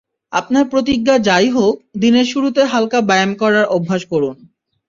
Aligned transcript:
আপনার 0.33 0.65
প্রতিজ্ঞা 0.71 1.15
যা–ই 1.19 1.49
হোক, 1.49 1.73
দিনের 1.97 2.25
শুরুতে 2.25 2.61
হালকা 2.65 2.99
ব্যায়াম 3.09 3.31
করার 3.41 3.65
অভ্যাস 3.75 4.01
করুন। 4.11 4.35